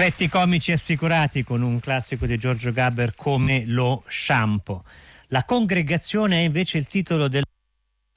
Effetti 0.00 0.28
comici 0.28 0.70
assicurati 0.70 1.42
con 1.42 1.60
un 1.60 1.80
classico 1.80 2.24
di 2.24 2.38
Giorgio 2.38 2.70
Gaber 2.70 3.16
come 3.16 3.64
lo 3.66 4.04
shampoo. 4.06 4.84
La 5.30 5.42
congregazione 5.42 6.36
è 6.36 6.44
invece 6.44 6.78
il 6.78 6.86
titolo 6.86 7.26
del 7.26 7.42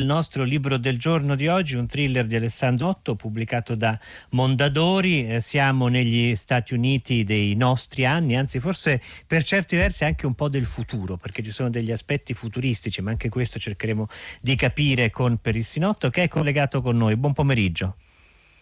nostro 0.06 0.44
libro 0.44 0.78
del 0.78 1.00
giorno 1.00 1.34
di 1.34 1.48
oggi, 1.48 1.76
un 1.76 1.88
thriller 1.88 2.28
di 2.28 2.36
Alessandro 2.36 2.90
Otto 2.90 3.16
pubblicato 3.16 3.74
da 3.74 3.98
Mondadori. 4.30 5.28
Eh, 5.28 5.42
siamo 5.42 5.88
negli 5.88 6.36
Stati 6.36 6.76
Uniti 6.76 7.24
dei 7.24 7.56
nostri 7.56 8.06
anni, 8.06 8.38
anzi 8.38 8.60
forse 8.60 9.02
per 9.26 9.44
certi 9.44 9.76
versi 9.76 10.06
anche 10.06 10.28
un 10.28 10.36
po' 10.36 10.50
del 10.50 10.68
futuro, 10.68 11.18
perché 11.18 11.42
ci 11.42 11.50
sono 11.50 11.72
degli 11.72 11.92
aspetti 11.92 12.36
futuristici, 12.36 13.02
ma 13.02 13.10
anche 13.10 13.30
questo 13.30 13.58
cercheremo 13.58 14.06
di 14.40 14.56
capire 14.56 15.10
con 15.10 15.40
Perissinotto 15.40 16.12
che 16.12 16.22
è 16.22 16.28
collegato 16.28 16.80
con 16.80 16.96
noi. 16.96 17.16
Buon 17.16 17.34
pomeriggio. 17.34 17.96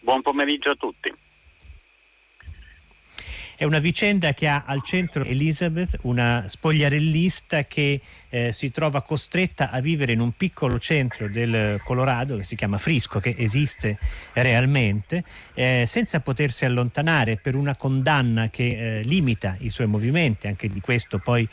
Buon 0.00 0.22
pomeriggio 0.22 0.70
a 0.70 0.74
tutti. 0.74 1.28
È 3.60 3.64
una 3.64 3.78
vicenda 3.78 4.32
che 4.32 4.48
ha 4.48 4.62
al 4.64 4.82
centro 4.82 5.22
Elizabeth, 5.22 5.98
una 6.04 6.44
spogliarellista 6.48 7.64
che 7.64 8.00
eh, 8.30 8.52
si 8.52 8.70
trova 8.70 9.02
costretta 9.02 9.68
a 9.68 9.80
vivere 9.80 10.12
in 10.12 10.20
un 10.20 10.32
piccolo 10.32 10.78
centro 10.78 11.28
del 11.28 11.78
Colorado 11.84 12.38
che 12.38 12.44
si 12.44 12.56
chiama 12.56 12.78
Frisco, 12.78 13.20
che 13.20 13.34
esiste 13.36 13.98
realmente, 14.32 15.24
eh, 15.52 15.84
senza 15.86 16.20
potersi 16.20 16.64
allontanare 16.64 17.36
per 17.36 17.54
una 17.54 17.76
condanna 17.76 18.48
che 18.48 19.00
eh, 19.00 19.02
limita 19.02 19.56
i 19.58 19.68
suoi 19.68 19.88
movimenti, 19.88 20.46
anche 20.46 20.66
di 20.66 20.80
questo 20.80 21.18
poi 21.18 21.46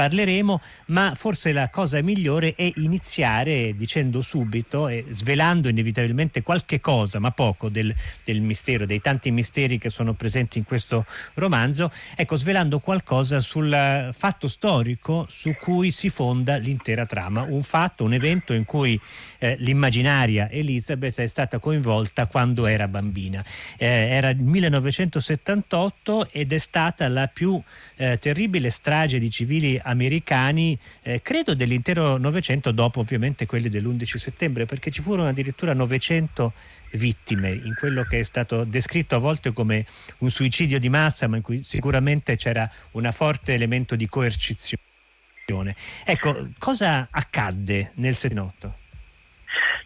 parleremo, 0.00 0.62
ma 0.86 1.12
forse 1.14 1.52
la 1.52 1.68
cosa 1.68 2.00
migliore 2.00 2.54
è 2.54 2.72
iniziare 2.76 3.76
dicendo 3.76 4.22
subito 4.22 4.88
e 4.88 5.04
svelando 5.10 5.68
inevitabilmente 5.68 6.42
qualche 6.42 6.80
cosa, 6.80 7.18
ma 7.18 7.32
poco 7.32 7.68
del, 7.68 7.94
del, 8.24 8.40
mistero, 8.40 8.86
dei 8.86 9.02
tanti 9.02 9.30
misteri 9.30 9.76
che 9.76 9.90
sono 9.90 10.14
presenti 10.14 10.56
in 10.56 10.64
questo 10.64 11.04
romanzo, 11.34 11.92
ecco, 12.16 12.36
svelando 12.36 12.78
qualcosa 12.78 13.40
sul 13.40 14.08
fatto 14.14 14.48
storico 14.48 15.26
su 15.28 15.54
cui 15.60 15.90
si 15.90 16.08
fonda 16.08 16.56
l'intera 16.56 17.04
trama, 17.04 17.42
un 17.42 17.62
fatto, 17.62 18.04
un 18.04 18.14
evento 18.14 18.54
in 18.54 18.64
cui 18.64 18.98
eh, 19.36 19.56
l'immaginaria 19.58 20.48
Elizabeth 20.50 21.20
è 21.20 21.26
stata 21.26 21.58
coinvolta 21.58 22.24
quando 22.24 22.64
era 22.64 22.88
bambina. 22.88 23.44
Eh, 23.76 23.86
era 23.86 24.30
il 24.30 24.40
1978 24.40 26.30
ed 26.30 26.54
è 26.54 26.58
stata 26.58 27.06
la 27.08 27.26
più 27.26 27.60
eh, 27.96 28.16
terribile 28.18 28.70
strage 28.70 29.18
di 29.18 29.28
civili 29.28 29.78
americani, 29.90 30.78
eh, 31.02 31.20
credo 31.22 31.54
dell'intero 31.54 32.16
Novecento, 32.16 32.70
dopo 32.70 33.00
ovviamente 33.00 33.46
quelli 33.46 33.68
dell'11 33.68 34.16
settembre, 34.16 34.66
perché 34.66 34.90
ci 34.90 35.02
furono 35.02 35.28
addirittura 35.28 35.74
900 35.74 36.52
vittime 36.92 37.50
in 37.50 37.74
quello 37.78 38.02
che 38.04 38.20
è 38.20 38.22
stato 38.22 38.64
descritto 38.64 39.14
a 39.14 39.18
volte 39.18 39.52
come 39.52 39.84
un 40.18 40.30
suicidio 40.30 40.78
di 40.78 40.88
massa, 40.88 41.28
ma 41.28 41.36
in 41.36 41.42
cui 41.42 41.62
sicuramente 41.62 42.36
c'era 42.36 42.68
un 42.92 43.08
forte 43.12 43.54
elemento 43.54 43.96
di 43.96 44.08
coercizione. 44.08 44.88
Ecco, 46.04 46.48
cosa 46.58 47.08
accadde 47.10 47.92
nel 47.96 48.14
78? 48.14 48.79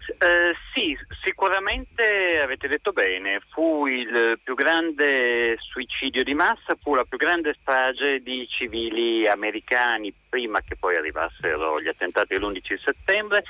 Eh, 0.06 0.54
sì, 0.72 0.96
sicuramente 1.22 2.38
avete 2.38 2.68
detto 2.68 2.92
bene, 2.92 3.40
fu 3.50 3.86
il 3.86 4.38
più 4.42 4.54
grande 4.54 5.56
suicidio 5.58 6.22
di 6.22 6.34
massa, 6.34 6.76
fu 6.80 6.94
la 6.94 7.04
più 7.04 7.16
grande 7.16 7.56
strage 7.60 8.20
di 8.20 8.46
civili 8.48 9.26
americani 9.26 10.12
prima 10.28 10.60
che 10.60 10.76
poi 10.76 10.96
arrivassero 10.96 11.80
gli 11.80 11.88
attentati 11.88 12.36
dell'11 12.36 12.78
settembre 12.84 13.44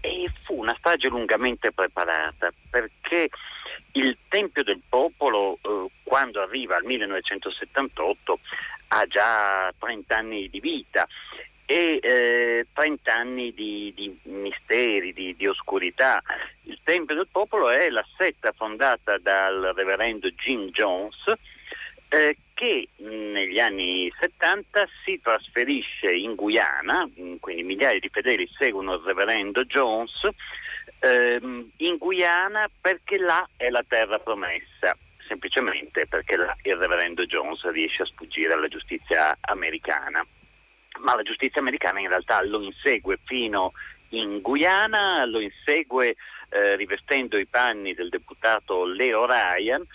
e 0.00 0.30
fu 0.42 0.58
una 0.58 0.74
strage 0.78 1.08
lungamente 1.08 1.72
preparata 1.72 2.50
perché 2.70 3.28
il 3.92 4.16
Tempio 4.28 4.62
del 4.62 4.80
Popolo 4.88 5.58
eh, 5.60 5.86
quando 6.04 6.40
arriva 6.40 6.76
al 6.76 6.84
1978 6.84 8.38
ha 8.88 9.06
già 9.06 9.72
30 9.78 10.16
anni 10.16 10.48
di 10.48 10.60
vita 10.60 11.06
e 11.66 11.98
eh, 12.00 12.66
30 12.72 13.12
anni 13.12 13.52
di, 13.52 13.92
di 13.94 14.16
misteri, 14.30 15.12
di, 15.12 15.34
di, 15.36 15.46
oscurità. 15.46 16.22
Il 16.62 16.78
Tempio 16.84 17.16
del 17.16 17.28
Popolo 17.30 17.68
è 17.68 17.90
la 17.90 18.06
setta 18.16 18.52
fondata 18.56 19.18
dal 19.18 19.72
reverendo 19.74 20.30
Jim 20.30 20.68
Jones 20.70 21.24
eh, 22.08 22.36
che 22.54 22.88
negli 22.98 23.58
anni 23.58 24.10
70 24.18 24.88
si 25.04 25.20
trasferisce 25.20 26.12
in 26.12 26.36
Guyana, 26.36 27.08
quindi 27.40 27.64
migliaia 27.64 27.98
di 27.98 28.08
fedeli 28.08 28.48
seguono 28.56 28.94
il 28.94 29.02
reverendo 29.04 29.64
Jones, 29.64 30.22
ehm, 31.00 31.70
in 31.78 31.96
Guyana 31.98 32.70
perché 32.80 33.18
là 33.18 33.46
è 33.56 33.68
la 33.70 33.84
terra 33.86 34.18
promessa 34.18 34.96
semplicemente 35.26 36.06
perché 36.06 36.34
il 36.34 36.76
reverendo 36.76 37.26
Jones 37.26 37.68
riesce 37.72 38.02
a 38.02 38.06
sfuggire 38.06 38.52
alla 38.52 38.68
giustizia 38.68 39.36
americana 39.40 40.24
ma 41.06 41.14
la 41.14 41.22
giustizia 41.22 41.60
americana 41.60 42.00
in 42.00 42.08
realtà 42.08 42.42
lo 42.42 42.60
insegue 42.60 43.20
fino 43.22 43.72
in 44.08 44.40
Guyana, 44.40 45.24
lo 45.24 45.38
insegue 45.38 46.16
eh, 46.48 46.74
rivestendo 46.74 47.38
i 47.38 47.46
panni 47.46 47.94
del 47.94 48.08
deputato 48.08 48.84
Leo 48.84 49.24
Ryan 49.24 49.86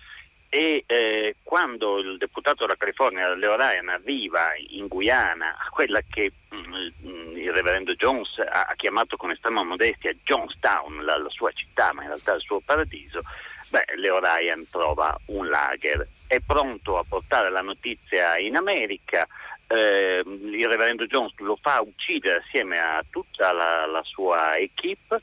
e 0.47 0.85
eh, 0.87 1.35
quando 1.43 1.97
il 1.97 2.17
deputato 2.17 2.63
della 2.63 2.77
California 2.77 3.35
Leo 3.35 3.57
Ryan 3.57 3.89
arriva 3.89 4.51
in 4.69 4.87
Guyana, 4.87 5.53
quella 5.69 5.99
che 6.09 6.31
mm, 6.55 7.35
il 7.35 7.51
reverendo 7.51 7.93
Jones 7.95 8.39
ha, 8.39 8.67
ha, 8.69 8.75
chiamato 8.75 9.17
con 9.17 9.31
estrema 9.31 9.63
modestia 9.63 10.15
Jonestown, 10.23 11.03
la, 11.03 11.17
la, 11.17 11.29
sua 11.29 11.51
città, 11.51 11.91
ma 11.91 12.03
in 12.03 12.07
realtà 12.07 12.35
il 12.35 12.41
suo 12.41 12.61
paradiso, 12.61 13.21
beh, 13.67 13.83
Leo 13.97 14.19
Ryan 14.19 14.65
trova 14.69 15.17
un 15.25 15.49
lager, 15.49 16.07
è 16.27 16.39
pronto 16.39 16.97
a 16.97 17.03
portare 17.05 17.49
la 17.49 17.61
notizia 17.61 18.37
in 18.37 18.55
America, 18.55 19.27
eh, 19.71 20.23
il 20.25 20.67
reverendo 20.67 21.05
Jones 21.05 21.33
lo 21.37 21.57
fa 21.61 21.81
uccidere 21.81 22.39
assieme 22.39 22.79
a 22.79 23.03
tutta 23.09 23.51
la, 23.53 23.85
la 23.85 24.03
sua 24.03 24.55
equip 24.57 25.17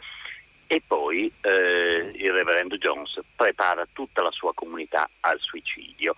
e 0.67 0.83
poi 0.87 1.33
eh, 1.41 2.13
il 2.15 2.31
reverendo 2.31 2.77
Jones 2.77 3.19
prepara 3.35 3.87
tutta 3.93 4.23
la 4.23 4.31
sua 4.31 4.53
comunità 4.55 5.09
al 5.21 5.39
suicidio. 5.41 6.15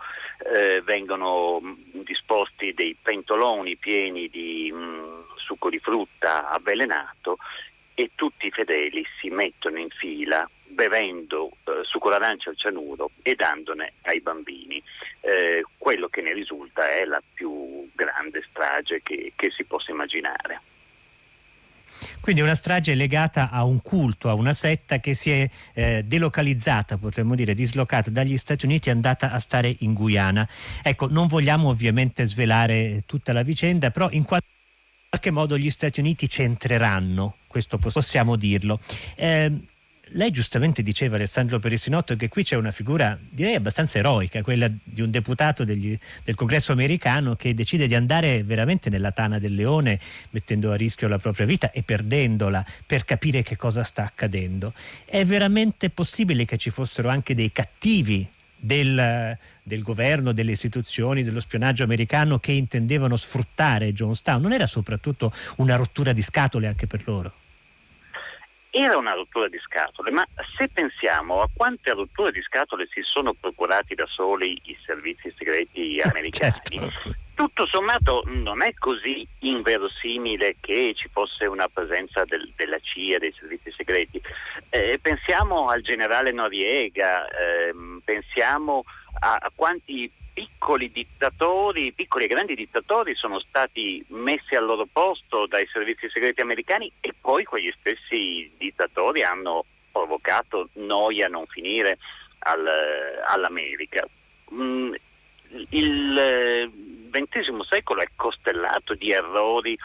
Eh, 0.55 0.81
vengono 0.83 1.61
mm, 1.61 2.01
disposti 2.03 2.75
dei 2.75 2.97
pentoloni 3.01 3.77
pieni 3.77 4.29
di 4.29 4.73
mh, 4.73 4.77
mm, 4.77 5.21
succo 5.37 5.71
di 5.71 5.79
frutta 5.79 6.51
avvelenato 6.51 7.39
e 7.95 8.11
tutti 8.15 8.47
i 8.47 8.51
fedeli 8.51 9.05
si 9.21 9.29
mettono 9.29 9.79
in 9.79 9.91
fila 9.91 10.49
bevendo 10.71 11.51
eh, 11.65 11.81
succo 11.83 12.11
d'arancia 12.11 12.51
al 12.51 12.57
cianuro 12.57 13.11
e 13.23 13.35
dandone 13.35 13.95
ai 14.03 14.21
bambini. 14.21 14.83
Eh, 15.21 15.65
quello 15.77 16.09
che 16.09 16.23
ne 16.23 16.33
risulta 16.33 16.91
è 16.91 17.05
la 17.05 17.23
più 17.35 17.60
grande 18.21 18.45
strage 18.49 19.01
che, 19.03 19.33
che 19.35 19.51
si 19.51 19.65
possa 19.65 19.91
immaginare. 19.91 20.61
Quindi 22.21 22.43
una 22.43 22.55
strage 22.55 22.95
legata 22.95 23.51
a 23.51 23.65
un 23.65 23.81
culto, 23.81 24.29
a 24.29 24.35
una 24.35 24.53
setta 24.53 25.01
che 25.01 25.15
si 25.15 25.31
è 25.31 25.49
eh, 25.73 26.03
delocalizzata, 26.05 26.99
potremmo 26.99 27.35
dire, 27.35 27.55
dislocata 27.55 28.11
dagli 28.11 28.37
Stati 28.37 28.67
Uniti 28.67 28.89
e 28.89 28.93
andata 28.93 29.31
a 29.33 29.39
stare 29.39 29.75
in 29.81 29.95
Guyana. 29.95 30.47
Ecco, 30.83 31.09
non 31.09 31.27
vogliamo 31.27 31.69
ovviamente 31.69 32.27
svelare 32.27 33.03
tutta 33.07 33.33
la 33.33 33.43
vicenda, 33.43 33.91
però 33.91 34.11
in 34.11 34.25
qualche 34.25 35.31
modo 35.31 35.59
gli 35.59 35.71
Stati 35.71 36.01
Uniti 36.01 36.27
c'entreranno, 36.27 37.37
questo 37.47 37.79
possiamo 37.79 38.37
dirlo. 38.37 38.81
Eh, 39.17 39.53
lei 40.13 40.31
giustamente 40.31 40.83
diceva, 40.83 41.17
Alessandro 41.17 41.59
Perissinotto, 41.59 42.17
che 42.17 42.29
qui 42.29 42.43
c'è 42.43 42.57
una 42.57 42.71
figura 42.71 43.19
direi 43.29 43.55
abbastanza 43.55 43.99
eroica, 43.99 44.43
quella 44.43 44.69
di 44.83 45.03
un 45.03 45.11
deputato 45.11 45.65
degli, 45.65 45.97
del 46.25 46.35
congresso 46.35 46.73
americano 46.73 47.37
che 47.37 47.55
decide 47.55 47.87
di 47.87 47.95
andare 47.95 48.43
veramente 48.43 48.91
nella 48.91 49.13
tana 49.13 49.39
del 49.39 49.55
leone, 49.55 50.01
mettendo 50.31 50.73
a 50.73 50.77
rischio 50.77 51.07
la 51.09 51.19
propria 51.19 51.47
vita 51.47 51.71
e 51.71 51.83
perdendola 51.83 52.65
per 52.87 53.05
capire 53.05 53.43
che 53.43 53.57
cosa 53.57 53.83
sta 53.83 54.05
accadendo. 54.05 54.73
È 55.05 55.25
veramente 55.25 55.91
possibile 55.91 56.45
che 56.45 56.57
ci 56.57 56.71
fossero 56.71 57.09
anche 57.09 57.35
dei 57.35 57.53
cattivi 57.53 58.27
del, 58.57 59.37
del, 59.63 59.83
governo, 59.83 60.33
delle 60.33 60.53
istituzioni, 60.53 61.23
dello 61.23 61.41
spionaggio 61.41 61.85
americano 61.85 62.39
che 62.39 62.53
intendevano 62.53 63.17
sfruttare 63.17 63.93
Jonestown. 63.93 64.43
Non 64.43 64.53
era 64.53 64.67
soprattutto 64.67 65.33
una 65.57 65.77
rottura 65.77 66.13
di 66.13 66.23
scatole 66.23 66.67
anche 66.67 66.87
per 66.87 67.03
loro? 67.07 67.33
Era 68.71 68.97
una 68.97 69.13
rottura 69.13 69.49
di 69.49 69.59
scatole, 69.59 70.11
ma 70.11 70.27
se 70.57 70.69
pensiamo 70.73 71.41
a 71.41 71.49
quante 71.53 71.91
rotture 71.93 72.31
di 72.31 72.41
scatole 72.43 72.87
si 72.93 73.03
sono 73.03 73.35
procurati 73.35 73.97
da 73.97 74.07
soli 74.07 74.61
i 74.65 74.79
servizi 74.85 75.35
segreti 75.37 76.01
americani, 76.05 76.53
certo. 76.79 77.15
tutto 77.35 77.67
sommato 77.67 78.23
non 78.27 78.63
è 78.63 78.73
così 78.75 79.27
inverosimile 79.41 80.57
che 80.61 80.93
ci 80.95 81.09
fosse 81.13 81.47
una 81.47 81.67
presenza 81.67 82.25
del, 82.25 82.53
della 82.55 82.79
CIA, 82.79 83.19
dei 83.19 83.35
servizi 83.37 83.73
segreti. 83.73 84.23
Eh, 84.69 85.01
pensiamo 85.03 85.69
al 85.69 85.83
generale 85.83 86.31
Noriega, 86.31 87.27
eh, 87.27 87.75
pensiamo 88.05 88.85
a, 89.19 89.35
a 89.35 89.51
quanti 89.53 90.11
piccoli 90.33 90.91
dittatori, 90.91 91.93
piccoli 91.93 92.25
e 92.25 92.29
grandi 92.29 92.55
dittatori 92.55 93.15
sono 93.15 93.39
stati 93.41 94.05
messi 94.09 94.55
al 94.55 94.65
loro 94.65 94.87
posto 94.91 95.47
dai 95.47 95.67
servizi 95.73 96.09
segreti 96.09 96.41
americani 96.41 96.91
e 97.01 97.15
poi 97.19 97.45
quegli 97.45 97.73
stessi 97.79 98.51
dittatori 98.57 99.23
hanno 99.23 99.65
provocato 99.91 100.69
noia 100.75 101.27
a 101.27 101.31
non 101.31 101.47
finire 101.47 101.99
al, 102.41 102.67
all'America. 103.27 104.07
Mm, 104.55 104.95
il 105.71 106.71
XX 107.11 107.61
secolo 107.69 108.01
è 108.01 108.09
costellato 108.15 108.95
di 108.95 109.11
errori 109.11 109.77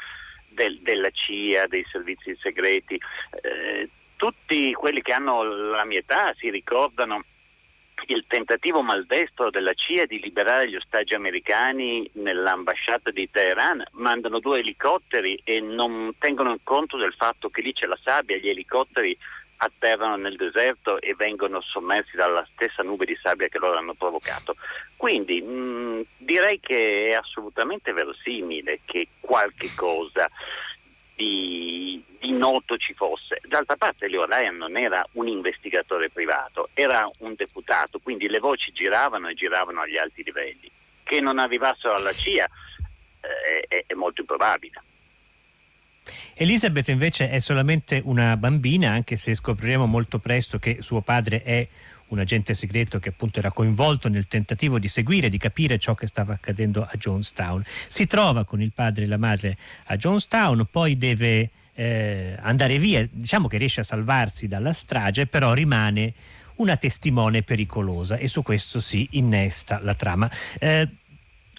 del, 0.50 0.80
della 0.81 1.09
CIA, 1.09 1.68
dei 1.68 1.86
servizi 1.91 2.36
segreti. 2.39 3.00
Eh, 3.41 3.89
tutti 4.15 4.74
quelli 4.74 5.01
che 5.01 5.13
hanno 5.13 5.44
la 5.44 5.83
mia 5.86 6.00
età 6.00 6.33
si 6.38 6.50
ricordano 6.50 7.24
il 8.07 8.25
tentativo 8.28 8.81
maldestro 8.81 9.50
della 9.50 9.74
CIA 9.74 10.06
di 10.06 10.19
liberare 10.19 10.69
gli 10.69 10.75
ostaggi 10.75 11.13
americani 11.13 12.10
nell'ambasciata 12.13 13.12
di 13.12 13.30
Teheran, 13.30 13.84
mandano 13.92 14.40
due 14.40 14.60
elicotteri 14.60 15.40
e 15.44 15.60
non 15.60 16.13
tengono 16.18 16.57
conto 16.63 16.98
del 16.98 17.13
fatto 17.13 17.50
che 17.50 17.62
lì 17.62 17.74
c'è 17.74 17.86
la 17.86 17.98
sabbia, 18.02 18.38
gli 18.38 18.50
elicotteri 18.50 19.18
atterrano 19.57 20.18
nel 20.18 20.36
deserto 20.36 21.00
e 21.00 21.16
vengono 21.16 21.62
sommersi 21.62 22.16
dalla 22.16 22.46
stessa 22.54 22.84
nube 22.84 23.06
di 23.06 23.18
sabbia 23.22 23.48
che 23.48 23.60
loro 23.60 23.78
hanno 23.78 23.94
provocato. 23.94 24.56
Quindi 24.98 25.42
mh, 25.42 25.51
mm, 25.51 26.01
direi 26.18 26.60
che 26.60 27.10
è 27.10 27.13
assolutamente 27.13 27.94
verosimile 27.94 28.81
che 28.86 29.08
qualche 29.19 29.69
cosa 29.75 30.30
di, 31.15 32.03
di, 32.19 32.31
noto 32.31 32.77
ci 32.77 32.94
fosse. 32.94 33.39
D'altra 33.47 33.75
parte 33.75 34.07
Leo 34.07 34.25
Ryan 34.25 34.57
non 34.57 34.77
era 34.77 35.06
un 35.13 35.27
investigatore 35.27 36.09
privato, 36.09 36.69
era 36.73 37.09
un 37.19 37.33
deputato, 37.35 38.00
quindi 38.00 38.27
le 38.27 38.39
voci 38.39 38.71
giravano 38.71 39.29
e 39.29 39.33
giravano 39.33 39.81
agli 39.81 39.97
alti 39.97 40.23
livelli. 40.23 40.69
Che 41.03 41.21
non 41.21 41.39
arrivassero 41.39 41.94
alla 41.94 42.12
CIA 42.12 42.47
eh, 43.21 43.65
è, 43.67 43.83
è 43.88 43.94
molto 43.94 44.21
improbabile. 44.21 44.81
Elizabeth 46.34 46.88
invece 46.90 47.30
è 47.30 47.40
solamente 47.40 48.02
una 48.04 48.38
bambina, 48.38 48.92
anche 48.92 49.16
se 49.16 49.36
scopriremo 49.36 49.86
molto 49.86 50.19
presto 50.19 50.60
che 50.60 50.78
suo 50.81 51.02
padre 51.02 51.44
è 51.44 51.68
un 52.07 52.19
agente 52.19 52.54
segreto 52.54 53.00
che 53.00 53.10
appunto 53.10 53.40
era 53.40 53.52
coinvolto 53.52 54.10
nel 54.10 54.28
tentativo 54.28 54.78
di 54.78 54.88
seguire, 54.88 55.30
di 55.30 55.38
capire 55.38 55.80
ciò 55.80 55.96
che 55.96 56.07
stava 56.07 56.34
accadendo 56.34 56.84
a 56.84 56.92
Jonestown. 56.98 57.63
Si 57.88 58.06
trova 58.06 58.46
con 58.46 58.62
il 58.62 58.72
padre 58.74 59.06
e 59.06 59.07
la 59.07 59.18
madre 59.18 59.57
a 59.86 59.98
Jonestown, 59.98 60.68
poi 60.69 60.98
deve 60.98 61.50
eh, 61.74 62.38
andare 62.40 62.78
via, 62.78 63.08
diciamo 63.12 63.48
che 63.48 63.58
riesce 63.58 63.81
a 63.81 63.84
salvarsi 63.84 64.48
dalla 64.48 64.74
strage, 64.74 65.25
però 65.25 65.54
rimane 65.54 66.13
una 66.56 66.78
testimone 66.78 67.42
pericolosa 67.42 68.18
e 68.18 68.28
su 68.28 68.42
questo 68.42 68.80
si 68.80 69.08
innesta 69.12 69.80
la 69.81 69.94
trama. 69.94 70.30
Eh, 70.60 70.88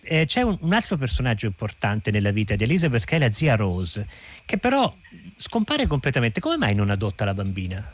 eh, 0.07 0.27
c'è 0.27 0.43
un, 0.43 0.57
un, 0.61 0.73
altro 0.73 0.97
personaggio 0.97 1.47
importante 1.47 2.11
nella 2.11 2.31
vita 2.31 2.55
di 2.55 2.65
Elizabeth 2.65 3.05
che 3.05 3.17
è 3.17 3.19
la 3.19 3.31
zia 3.31 3.57
Rose, 3.57 4.07
che 4.45 4.59
però 4.59 4.93
scompare 5.37 5.87
completamente. 5.87 6.41
Come 6.41 6.57
mai 6.57 6.75
non 6.75 6.91
adotta 6.91 7.25
la 7.25 7.35
bambina? 7.35 7.93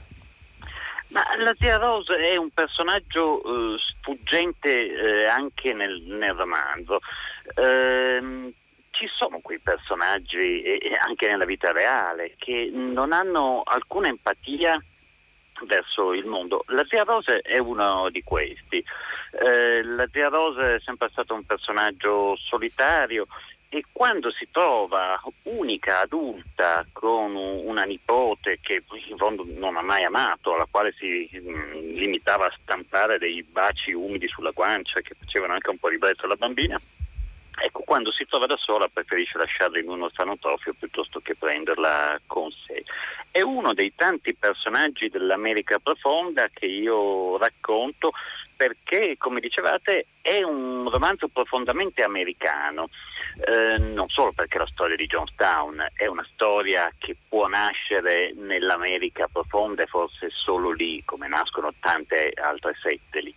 Ma 1.09 1.23
la 1.39 1.55
zia 1.59 1.77
Rose 1.77 2.15
è 2.17 2.37
un 2.37 2.51
personaggio 2.51 3.43
eh, 3.43 3.79
sfuggente 3.79 5.23
eh, 5.23 5.27
anche 5.27 5.73
nel, 5.73 6.01
nel 6.03 6.35
romanzo. 6.35 7.01
Eh, 7.55 8.53
ci 8.91 9.07
sono 9.17 9.41
quei 9.41 9.59
personaggi, 9.59 10.63
anche 11.07 11.27
nella 11.27 11.47
vita 11.47 11.73
reale, 11.73 12.35
che 12.37 12.71
non 12.73 13.13
hanno 13.13 13.63
alcuna 13.65 14.09
empatia 14.09 14.79
verso 15.65 16.13
il 16.13 16.27
mondo. 16.27 16.65
La 16.69 16.85
zia 16.89 17.03
Rose 17.05 17.41
è 17.41 17.59
uno 17.59 18.09
di 18.11 18.23
questi. 18.23 18.85
Eh, 19.31 19.83
la 19.83 20.07
zia 20.13 20.29
Rose 20.29 20.77
è 20.77 20.81
sempre 20.81 21.09
stato 21.11 21.35
un 21.35 21.45
personaggio 21.45 22.37
solitario 22.37 23.27
e 23.75 23.87
quando 23.91 24.31
si 24.31 24.49
trova 24.51 25.19
unica 25.45 26.01
adulta 26.01 26.85
con 26.93 27.35
una 27.35 27.85
nipote 27.85 28.59
che 28.61 28.83
in 29.09 29.17
fondo 29.17 29.47
non 29.47 29.79
ha 29.79 29.83
mai 29.83 30.05
amato, 30.05 30.53
alla 30.53 30.69
quale 30.71 30.93
si 30.99 31.31
mm, 31.35 31.95
limitava 31.95 32.49
a 32.49 32.55
stampare 32.61 33.17
dei 33.17 33.43
baci 33.43 33.93
umidi 33.93 34.29
sulla 34.29 34.51
guancia 34.51 35.01
che 35.01 35.15
facevano 35.19 35.55
anche 35.55 35.71
un 35.71 35.79
po' 35.79 35.89
ribrezzo 35.89 36.27
alla 36.27 36.37
bambina, 36.37 36.79
Ecco, 37.61 37.83
quando 37.85 38.11
si 38.11 38.27
trova 38.27 38.47
da 38.47 38.57
sola 38.57 38.89
preferisce 38.89 39.37
lasciarla 39.37 39.79
in 39.79 39.89
uno 39.89 40.07
orfanotrofio 40.07 40.75
piuttosto 40.79 41.21
che 41.21 41.35
prenderla 41.35 42.21
con 42.27 42.51
sé. 42.51 42.83
È 43.31 43.41
uno 43.41 43.75
dei 43.75 43.93
tanti 43.95 44.35
personaggi 44.35 45.09
dell'America 45.09 45.79
profonda 45.79 46.49
che 46.53 46.67
io 46.67 47.37
racconto 47.39 48.13
perché, 48.57 49.17
come 49.19 49.41
dicevate, 49.41 50.07
è 50.21 50.43
un 50.43 50.89
romanzo 50.89 51.29
profondamente 51.29 52.03
americano, 52.03 52.91
eh, 53.45 53.77
non 53.79 54.09
solo 54.09 54.33
perché 54.33 54.59
la 54.59 54.69
storia 54.71 54.95
di 54.95 55.07
Jonestown 55.07 55.85
è 55.95 56.07
una 56.07 56.25
storia 56.33 56.93
che 56.97 57.17
può 57.29 57.49
nascere 57.49 58.33
nell'America 58.35 59.27
profonda 59.33 59.83
e 59.83 59.87
forse 59.87 60.29
solo 60.31 60.71
lì, 60.71 61.03
come 61.05 61.27
nascono 61.27 61.73
tante 61.81 62.33
altre 62.41 62.77
sette 62.81 63.21
lì, 63.21 63.35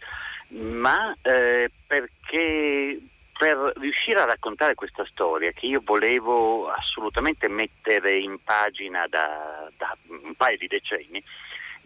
ma 0.49 1.15
eh, 1.23 1.71
perché 1.87 2.99
per 3.37 3.73
riuscire 3.77 4.21
a 4.21 4.25
raccontare 4.25 4.75
questa 4.75 5.05
storia 5.05 5.51
che 5.51 5.65
io 5.65 5.81
volevo 5.83 6.69
assolutamente 6.69 7.49
mettere 7.49 8.17
in 8.17 8.37
pagina 8.41 9.07
da, 9.07 9.69
da 9.75 9.95
un 10.07 10.33
paio 10.35 10.57
di 10.57 10.67
decenni, 10.67 11.21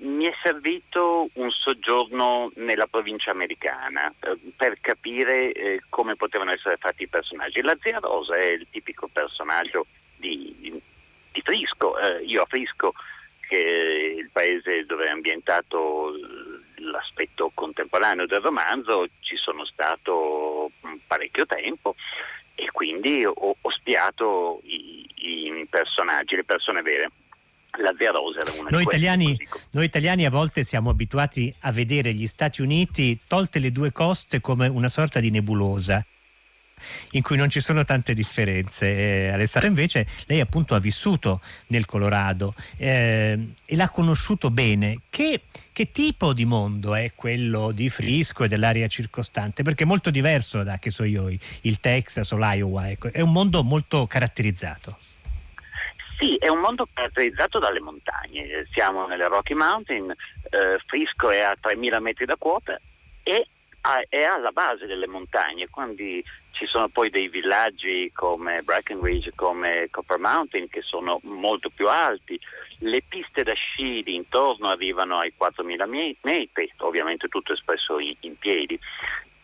mi 0.02 0.26
è 0.26 0.34
servito 0.42 1.28
un 1.34 1.50
soggiorno 1.50 2.52
nella 2.56 2.88
provincia 2.88 3.32
americana 3.32 4.14
eh, 4.20 4.38
per 4.56 4.80
capire 4.80 5.52
eh, 5.52 5.82
come 5.90 6.16
potevano 6.16 6.52
essere 6.52 6.78
fatti 6.78 7.04
i 7.04 7.08
personaggi. 7.08 7.62
La 7.62 7.78
zia 7.82 8.00
Rosa 8.00 8.36
è 8.36 8.46
il 8.46 8.68
tipico 8.70 9.10
personaggio 9.12 9.88
di, 10.16 10.56
di, 10.60 11.42
Frisco. 11.42 11.98
Eh, 11.98 12.24
io 12.26 12.44
a 12.44 12.46
Frisco, 12.46 12.94
che 13.48 13.58
è 13.58 14.20
il 14.20 14.30
paese 14.32 14.86
dove 14.86 15.06
è 15.06 15.10
ambientato 15.10 16.14
l'aspetto 16.76 17.52
contemporaneo 17.54 18.26
del 18.26 18.40
romanzo 18.40 19.08
ci 19.20 19.36
sono 19.36 19.66
stato 19.66 20.39
parecchio 21.20 21.46
tempo 21.46 21.96
e 22.56 22.72
quindi 22.72 23.26
ho, 23.26 23.34
ho 23.60 23.72
spiato 23.72 24.62
i, 24.64 25.06
i 25.16 25.68
personaggi, 25.70 26.36
le 26.36 26.46
persone 26.46 26.82
vere. 26.82 27.12
La 27.78 27.94
Zia 27.98 28.12
Rosa 28.12 28.40
era 28.40 28.52
una 28.60 28.70
noi 28.72 28.82
italiani, 28.82 29.38
noi 29.72 29.86
italiani 29.86 30.26
a 30.26 30.32
volte 30.32 30.64
siamo 30.64 30.90
abituati 30.90 31.54
a 31.60 31.72
vedere 31.72 32.14
gli 32.14 32.26
Stati 32.26 32.62
Uniti, 32.62 33.20
tolte 33.28 33.60
le 33.60 33.72
due 33.72 33.92
coste, 33.92 34.42
come 34.42 34.68
una 34.68 34.90
sorta 34.90 35.20
di 35.20 35.30
nebulosa 35.30 36.04
in 37.12 37.22
cui 37.22 37.38
non 37.38 37.50
ci 37.50 37.60
sono 37.60 37.84
tante 37.84 38.14
differenze. 38.14 38.88
Eh, 38.88 39.30
Alessandra 39.30 39.70
invece 39.70 40.06
lei 40.28 40.40
appunto 40.40 40.76
ha 40.76 40.80
vissuto 40.80 41.42
nel 41.68 41.86
Colorado 41.86 42.54
eh, 42.78 43.38
e 43.66 43.76
l'ha 43.76 43.90
conosciuto 43.90 44.50
bene. 44.50 45.02
Che, 45.10 45.42
che, 45.72 45.92
tipo 45.92 46.34
di 46.34 46.46
mondo 46.46 46.96
è 46.96 47.12
quello 47.16 47.72
di 47.72 47.90
Frisco 47.90 48.44
e 48.44 48.48
dell'area 48.48 48.88
circostante? 48.88 49.64
Perché 49.64 49.84
è 49.84 49.88
molto 49.88 50.10
diverso 50.10 50.64
da 50.64 50.80
che 50.80 50.90
so 50.90 51.04
io, 51.04 51.30
il 51.62 51.80
Texas 51.80 52.32
o 52.32 52.38
l'Iowa, 52.38 52.90
ecco. 52.90 53.12
è 53.12 53.22
un 53.22 53.32
mondo 53.32 53.64
molto 53.64 54.08
caratterizzato. 54.08 54.98
Sì, 56.20 56.36
è 56.36 56.50
un 56.50 56.60
mondo 56.60 56.86
caratterizzato 56.92 57.60
dalle 57.60 57.80
montagne. 57.80 58.68
Siamo 58.74 59.08
nelle 59.08 59.30
Rocky 59.30 59.54
Mountain, 59.54 60.12
eh, 60.12 60.78
Frisco 60.86 61.30
è 61.30 61.40
a 61.40 61.56
3.000 61.60 62.02
metri 62.02 62.26
da 62.26 62.36
quota 62.36 62.78
e 63.24 63.48
è 64.10 64.24
alla 64.24 64.52
base 64.52 64.86
delle 64.86 65.08
montagne, 65.08 65.70
quindi 65.70 66.24
ci 66.52 66.66
sono 66.66 66.90
poi 66.90 67.10
dei 67.10 67.30
villaggi 67.30 68.12
come 68.14 68.62
Breckenridge, 68.64 69.32
come 69.36 69.88
Copper 69.90 70.18
Mountain 70.18 70.68
che 70.70 70.82
sono 70.82 71.20
molto 71.24 71.70
più 71.70 71.88
alti, 71.88 72.40
le 72.80 73.02
piste 73.08 73.44
da 73.44 73.54
sci 73.54 74.04
di 74.04 74.16
intorno 74.16 74.68
arrivano 74.68 75.18
ai 75.18 75.34
4.000 75.40 76.16
metri, 76.22 76.72
ovviamente 76.78 77.28
tutto 77.28 77.54
espresso 77.54 78.00
in, 78.00 78.38
piedi. 78.38 78.80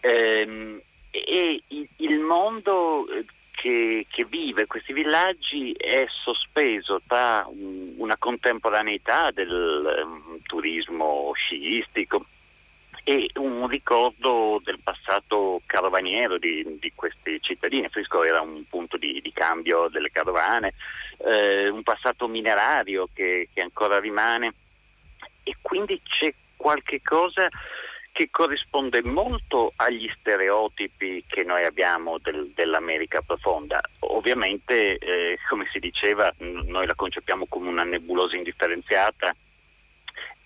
Ehm, 0.01 0.81
e 1.11 1.63
il 1.97 2.19
mondo 2.19 3.07
eh, 3.09 3.25
che, 3.51 4.05
che, 4.09 4.25
vive 4.25 4.67
questi 4.67 4.91
villaggi 4.91 5.71
è 5.71 6.05
sospeso 6.09 7.01
tra 7.07 7.47
una 7.49 8.17
contemporaneità 8.17 9.31
del 9.31 10.03
um, 10.05 10.39
turismo 10.43 11.31
sciistico 11.33 12.25
e 13.03 13.29
un 13.65 13.71
ricordo 13.71 14.61
del 14.63 14.79
passato 14.81 15.61
carovaniero 15.65 16.37
di, 16.37 16.77
di 16.79 16.91
questi 16.95 17.39
cittadini. 17.41 17.89
Frisco 17.89 18.23
era 18.23 18.41
un 18.41 18.63
punto 18.69 18.97
di, 18.97 19.19
di 19.21 19.31
cambio 19.33 19.87
delle 19.89 20.11
carovane, 20.11 20.75
eh, 21.17 21.67
un 21.67 21.83
passato 21.83 22.27
minerario 22.27 23.09
che, 23.13 23.49
che, 23.53 23.61
ancora 23.61 23.99
rimane 23.99 24.53
e 25.43 25.57
quindi 25.61 26.01
c'è 26.03 26.33
qualche 26.55 27.01
cosa 27.01 27.47
che 28.11 28.29
corrisponde 28.31 29.03
molto 29.03 29.73
agli 29.75 30.09
stereotipi 30.19 31.25
che 31.27 31.43
noi 31.43 31.65
abbiamo 31.65 32.17
del, 32.19 32.51
dell'America 32.55 33.21
profonda. 33.21 33.81
Ovviamente, 33.99 34.97
eh, 34.97 35.37
come 35.49 35.67
si 35.71 35.79
diceva, 35.79 36.33
noi 36.37 36.85
la 36.85 36.95
concepiamo 36.95 37.45
come 37.49 37.67
una 37.67 37.83
nebulosa 37.83 38.37
indifferenziata 38.37 39.35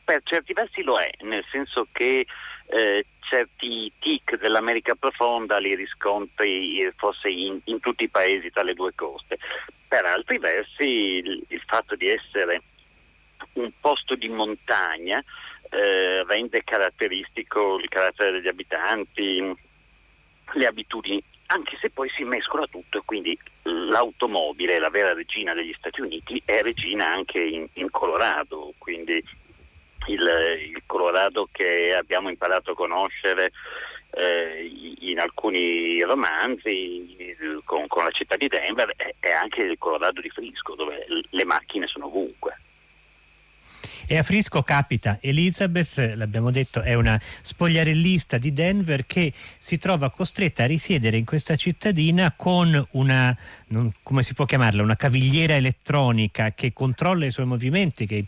per 0.10 0.22
certi 0.24 0.54
versi 0.54 0.82
lo 0.82 0.98
è, 0.98 1.12
nel 1.20 1.46
senso 1.52 1.86
che 1.92 2.26
eh, 2.70 3.06
certi 3.20 3.92
tic 4.00 4.38
dell'America 4.38 4.96
profonda 4.96 5.58
li 5.58 5.76
riscontri 5.76 6.82
eh, 6.82 6.94
forse 6.96 7.30
in, 7.30 7.60
in, 7.66 7.80
tutti 7.80 8.04
i 8.04 8.10
paesi 8.10 8.52
tra 8.52 8.64
le 8.64 8.74
due 8.74 8.94
coste. 8.96 9.38
Per 9.88 10.06
altri 10.06 10.38
versi 10.38 10.84
il, 10.84 11.44
il 11.48 11.64
fatto 11.66 11.96
di 11.96 12.08
essere 12.08 12.62
un 13.54 13.72
posto 13.80 14.16
di 14.16 14.30
montagna 14.30 15.24
eh, 15.70 16.24
rende 16.26 16.64
caratteristico 16.64 17.80
il 17.80 17.90
carattere 17.90 18.32
degli 18.32 18.48
abitanti, 18.48 19.56
le 20.54 20.66
abitudini, 20.66 21.22
anche 21.48 21.78
se 21.82 21.90
poi 21.90 22.10
si 22.16 22.24
mescola 22.24 22.68
tutto 22.68 23.00
e 23.00 23.02
quindi 23.06 23.38
l'automobile, 23.64 24.80
la 24.80 24.90
vera 24.90 25.14
regina 25.14 25.54
degli 25.54 25.74
Stati 25.78 26.02
Uniti, 26.02 26.42
è 26.46 26.62
regina 26.62 27.12
anche 27.12 27.40
in, 27.40 27.68
in 27.74 27.90
Colorado, 27.90 28.74
quindi 28.78 29.24
il, 30.10 30.72
il, 30.72 30.82
Colorado 30.86 31.48
che 31.51 31.96
abbiamo 31.98 32.30
imparato 32.30 32.72
a 32.72 32.75
conoscere 32.75 33.51
eh, 34.12 34.96
in 35.01 35.20
alcuni 35.20 36.01
romanzi 36.01 37.16
con, 37.63 37.88
con, 37.88 38.04
la 38.04 38.12
città 38.12 38.36
di 38.36 38.48
Denver 38.48 38.94
è, 39.20 39.30
anche 39.32 39.62
il 39.62 39.78
Colorado 39.78 40.20
di 40.22 40.30
Frisco 40.30 40.75
dove 40.75 41.06
le 41.30 41.46
macchine 41.46 41.88
sono 41.88 42.08
ovunque. 42.08 42.58
E 44.12 44.18
a 44.18 44.24
Frisco 44.24 44.63
capita 44.63 45.20
Elizabeth, 45.22 46.13
l'abbiamo 46.16 46.50
detto, 46.50 46.82
è 46.82 46.96
una 46.96 47.20
spogliarellista 47.22 48.39
di 48.39 48.51
Denver 48.51 49.06
che 49.06 49.32
si 49.60 49.78
trova 49.78 50.10
costretta 50.10 50.63
a 50.63 50.66
risiedere 50.66 51.18
in 51.18 51.25
questa 51.25 51.56
cittadina 51.56 52.34
con 52.36 52.88
una, 52.94 53.38
non, 53.68 53.92
come 54.01 54.24
si 54.24 54.34
può 54.34 54.46
chiamarla, 54.46 54.82
una 54.82 54.96
cavigliera 54.96 55.54
elettronica 55.54 56.54
che 56.54 56.74
controlla 56.74 57.28
i 57.28 57.32
suoi 57.32 57.46
movimenti, 57.46 58.08
che 58.08 58.25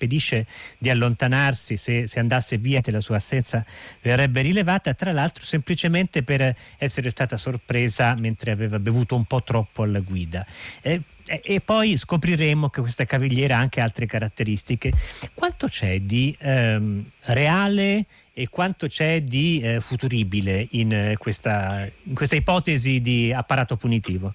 impedisce 0.00 0.46
di 0.78 0.88
allontanarsi 0.88 1.76
se, 1.76 2.06
se, 2.06 2.18
andasse 2.18 2.56
via 2.56 2.80
la 2.90 3.00
sua 3.00 3.16
assenza 3.16 3.64
verrebbe 4.00 4.40
rilevata, 4.40 4.94
tra 4.94 5.12
l'altro 5.12 5.44
semplicemente 5.44 6.22
per 6.22 6.56
essere 6.78 7.10
stata 7.10 7.36
sorpresa 7.36 8.14
mentre 8.14 8.50
aveva 8.50 8.78
bevuto 8.78 9.14
un 9.14 9.24
po' 9.24 9.42
troppo 9.42 9.82
alla 9.82 10.00
guida. 10.00 10.44
Eh, 10.80 11.02
e 11.26 11.60
poi 11.60 11.96
scopriremo 11.96 12.70
che 12.70 12.80
questa 12.80 13.04
cavigliera 13.04 13.56
ha 13.56 13.60
anche 13.60 13.80
altre 13.80 14.06
caratteristiche. 14.06 14.90
Quanto 15.32 15.68
c'è 15.68 16.00
di 16.00 16.34
ehm, 16.40 17.04
reale 17.26 18.06
e 18.32 18.48
quanto 18.48 18.88
c'è 18.88 19.22
di 19.22 19.60
eh, 19.60 19.80
futuribile 19.80 20.66
in, 20.70 20.92
eh, 20.92 21.16
questa, 21.18 21.88
in, 22.04 22.14
questa, 22.14 22.34
ipotesi 22.34 23.00
di 23.00 23.32
apparato 23.32 23.76
punitivo? 23.76 24.34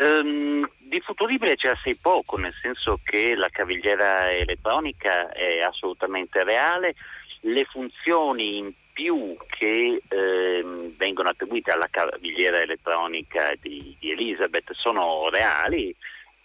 Um, 0.00 0.68
di 0.78 1.00
futuribile 1.00 1.56
c'è 1.56 1.70
assai 1.70 1.96
poco, 1.96 2.36
nel 2.36 2.54
senso 2.62 3.00
che 3.02 3.34
la 3.34 3.48
cavigliera 3.48 4.30
elettronica 4.30 5.32
è 5.32 5.58
assolutamente 5.58 6.44
reale, 6.44 6.94
le 7.40 7.64
funzioni 7.64 8.58
in 8.58 8.72
più 8.92 9.36
che 9.48 10.00
ehm, 10.08 10.96
vengono 10.96 11.28
attribuite 11.28 11.70
alla 11.72 11.88
cavigliera 11.90 12.60
elettronica 12.60 13.54
di, 13.60 13.96
di 13.98 14.10
Elizabeth 14.10 14.72
sono 14.72 15.28
reali, 15.30 15.94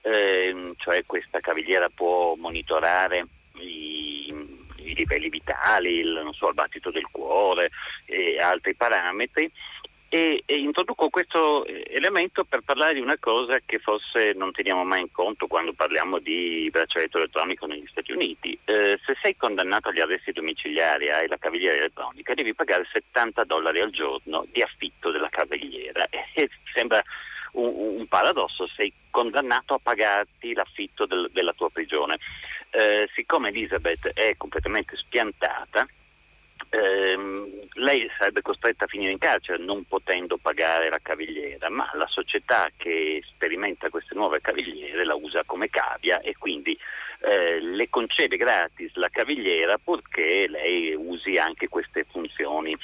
ehm, 0.02 0.74
cioè 0.78 1.04
questa 1.06 1.40
cavigliera 1.40 1.90
può 1.94 2.36
monitorare 2.36 3.26
i, 3.60 4.34
i 4.78 4.94
livelli 4.96 5.30
vitali, 5.30 6.00
il, 6.00 6.30
so, 6.34 6.50
il, 6.50 6.54
battito 6.54 6.92
del 6.92 7.08
cuore 7.12 7.70
e 8.06 8.40
altri 8.40 8.76
parametri 8.76 9.52
e, 10.14 10.44
e, 10.46 10.58
introduco 10.60 11.10
questo 11.10 11.66
eh, 11.66 11.88
elemento 11.90 12.44
per 12.44 12.62
parlare 12.64 12.94
di 12.94 13.00
una 13.00 13.18
cosa 13.18 13.58
che 13.66 13.80
forse 13.80 14.34
non 14.36 14.52
teniamo 14.52 14.84
mai 14.84 15.02
in 15.02 15.12
conto 15.12 15.48
quando 15.48 15.74
parliamo 15.74 16.20
di 16.20 16.70
braccialetto 16.72 17.18
elettronico 17.18 17.66
negli 17.66 17.88
Stati 17.88 18.12
Uniti. 18.12 18.56
Eh, 18.64 19.00
se 19.04 19.18
sei 19.24 19.36
condannato 19.36 19.90
agli 19.90 20.02
arresti 20.02 20.32
domiciliari 20.32 21.08
e 21.08 21.28
la 21.28 21.40
cavigliera 21.40 21.78
elettronica 21.78 22.36
devi 22.36 22.54
pagare 22.54 22.88
70 22.94 23.44
dollari 23.46 23.80
al 23.80 23.90
giorno 23.90 24.46
di 24.52 24.62
affitto 24.62 25.10
della 25.10 25.30
cavigliera 25.30 26.06
e 26.36 26.48
sembra 26.76 27.02
un, 27.54 27.98
un 27.98 28.08
paradosso, 28.08 28.68
sei 28.68 28.94
condannato 29.10 29.74
a 29.74 29.80
pagarti 29.82 30.54
l'affitto 30.54 31.08
del, 31.08 31.32
della 31.34 31.54
tua 31.54 31.72
prigione. 31.72 32.20
Eh, 32.70 33.10
siccome 33.16 33.50
Elizabeth 33.50 34.10
è 34.14 34.38
completamente 34.38 34.96
spiantata, 34.96 35.88
ehm, 36.70 37.68
lei 37.74 38.10
sarebbe 38.18 38.42
costretta 38.42 38.86
a 38.86 38.88
finire 38.88 39.12
in 39.12 39.18
carcere 39.18 39.64
non 39.64 39.86
potendo 39.86 40.38
pagare 40.38 40.90
la 40.90 41.00
cavigliera, 41.02 41.70
ma 41.70 41.90
la 41.94 42.08
società 42.08 42.70
che 42.76 43.22
sperimenta 43.26 43.90
queste 43.90 44.16
nuove 44.16 44.42
cavigliere 44.42 45.06
la 45.06 45.16
usa 45.16 45.44
come 45.46 45.70
cavia 45.70 46.22
e 46.22 46.36
quindi 46.38 46.78
eh, 47.26 47.60
le 47.62 47.90
concede 47.90 48.36
gratis 48.36 48.92
la 48.96 49.10
cavigliera 49.10 49.78
purché 49.78 50.46
lei 50.48 50.94
usi 50.94 51.38
anche 51.38 51.70
queste 51.70 52.06
funzioni, 52.10 52.76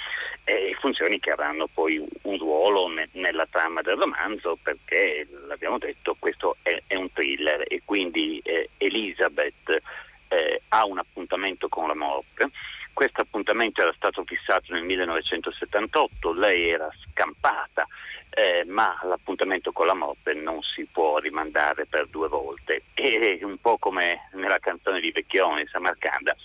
eh, 0.46 0.76
funzioni 0.80 1.20
che 1.20 1.32
avranno 1.32 1.68
poi 1.68 2.02
un 2.22 2.38
ruolo 2.38 2.88
ne, 2.88 3.10
nella 3.14 3.46
trama 3.50 3.82
del 3.82 3.98
romanzo 3.98 4.58
perché, 4.62 5.28
l'abbiamo 5.48 5.78
detto, 5.78 6.16
questo 6.18 6.56
è, 6.62 6.82
è 6.88 6.96
un 6.96 7.12
thriller 7.12 7.66
e 7.68 7.82
quindi 7.84 8.40
eh, 8.44 8.70
Elizabeth 8.78 9.82
eh, 10.30 10.62
ha 10.70 10.86
un 10.86 11.00
appuntamento 11.00 11.68
con 11.68 11.88
la 11.88 11.96
morte 11.96 12.50
questo 12.94 13.22
appuntamento 13.22 13.82
era 13.82 13.94
stato 13.96 14.24
fissato 14.26 14.74
nel 14.74 14.84
1978, 14.84 16.34
lei 16.34 16.70
era 16.70 16.90
scampata, 17.12 17.88
eh, 18.32 18.64
ma 18.66 19.00
l'appuntamento 19.04 19.72
con 19.72 19.86
la 19.86 19.94
morte 19.94 20.34
non 20.34 20.62
si 20.62 20.88
può 20.92 21.18
rimandare 21.18 21.86
per 21.86 22.08
due 22.08 22.28
volte. 22.28 22.84
È 22.94 23.44
un 23.44 23.58
po' 23.60 23.78
come 23.78 24.30
nella 24.34 24.60
canzone 24.60 25.00
di 25.00 25.12
Vecchione, 25.12 25.68
Samarcanda, 25.72 26.36